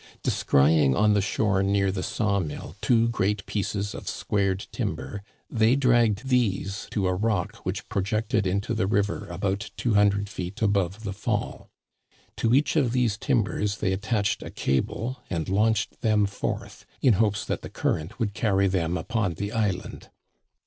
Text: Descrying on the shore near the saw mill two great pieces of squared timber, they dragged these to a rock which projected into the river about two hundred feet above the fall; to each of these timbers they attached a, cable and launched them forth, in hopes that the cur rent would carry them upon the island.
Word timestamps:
Descrying 0.23 0.95
on 0.95 1.13
the 1.13 1.21
shore 1.21 1.61
near 1.61 1.91
the 1.91 2.01
saw 2.01 2.39
mill 2.39 2.75
two 2.81 3.07
great 3.07 3.45
pieces 3.45 3.93
of 3.93 4.09
squared 4.09 4.65
timber, 4.71 5.21
they 5.47 5.75
dragged 5.75 6.27
these 6.27 6.87
to 6.89 7.05
a 7.05 7.13
rock 7.13 7.57
which 7.57 7.87
projected 7.87 8.47
into 8.47 8.73
the 8.73 8.87
river 8.87 9.27
about 9.29 9.69
two 9.77 9.93
hundred 9.93 10.27
feet 10.27 10.59
above 10.59 11.03
the 11.03 11.13
fall; 11.13 11.69
to 12.35 12.55
each 12.55 12.75
of 12.75 12.93
these 12.93 13.15
timbers 13.15 13.77
they 13.77 13.93
attached 13.93 14.41
a, 14.41 14.49
cable 14.49 15.21
and 15.29 15.47
launched 15.49 16.01
them 16.01 16.25
forth, 16.25 16.83
in 17.03 17.13
hopes 17.21 17.45
that 17.45 17.61
the 17.61 17.69
cur 17.69 17.97
rent 17.97 18.17
would 18.17 18.33
carry 18.33 18.67
them 18.67 18.97
upon 18.97 19.35
the 19.35 19.51
island. 19.51 20.09